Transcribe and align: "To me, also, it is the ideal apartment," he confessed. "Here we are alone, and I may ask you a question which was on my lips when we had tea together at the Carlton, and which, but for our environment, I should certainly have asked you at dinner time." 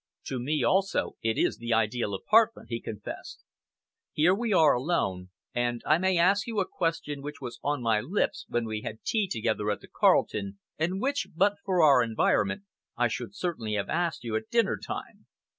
"To 0.23 0.39
me, 0.39 0.63
also, 0.63 1.15
it 1.21 1.37
is 1.37 1.59
the 1.59 1.75
ideal 1.75 2.15
apartment," 2.15 2.69
he 2.69 2.81
confessed. 2.81 3.43
"Here 4.11 4.33
we 4.33 4.51
are 4.51 4.73
alone, 4.73 5.29
and 5.53 5.83
I 5.85 5.99
may 5.99 6.17
ask 6.17 6.47
you 6.47 6.59
a 6.59 6.67
question 6.67 7.21
which 7.21 7.39
was 7.39 7.59
on 7.61 7.83
my 7.83 7.99
lips 8.01 8.47
when 8.49 8.65
we 8.65 8.81
had 8.81 9.03
tea 9.03 9.27
together 9.27 9.69
at 9.69 9.79
the 9.81 9.87
Carlton, 9.87 10.57
and 10.79 10.99
which, 10.99 11.27
but 11.35 11.57
for 11.63 11.83
our 11.83 12.01
environment, 12.01 12.63
I 12.97 13.09
should 13.09 13.35
certainly 13.35 13.73
have 13.75 13.89
asked 13.89 14.23
you 14.23 14.35
at 14.35 14.49
dinner 14.49 14.79
time." 14.83 15.27